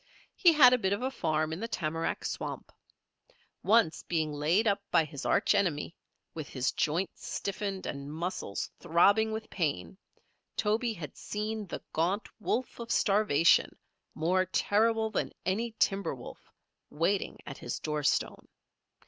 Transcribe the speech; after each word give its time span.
He 0.35 0.51
had 0.53 0.73
a 0.73 0.79
bit 0.79 0.93
of 0.93 1.03
a 1.03 1.11
farm 1.11 1.53
in 1.53 1.59
the 1.59 1.67
tamarack 1.67 2.25
swamp. 2.25 2.71
Once, 3.61 4.01
being 4.01 4.33
laid 4.33 4.67
up 4.67 4.81
by 4.89 5.05
his 5.05 5.27
arch 5.27 5.53
enemy, 5.53 5.95
with 6.33 6.49
his 6.49 6.71
joints 6.71 7.27
stiffened 7.27 7.85
and 7.85 8.11
muscles 8.11 8.71
throbbing 8.79 9.31
with 9.31 9.47
pain, 9.51 9.95
Toby 10.57 10.93
had 10.93 11.15
seen 11.15 11.67
the 11.67 11.83
gaunt 11.93 12.27
wolf 12.39 12.79
of 12.79 12.89
starvation, 12.89 13.77
more 14.15 14.43
terrible 14.47 15.11
than 15.11 15.33
any 15.45 15.75
timber 15.77 16.15
wolf, 16.15 16.51
waiting 16.89 17.37
at 17.45 17.59
his 17.59 17.77
doorstone. 17.77 18.47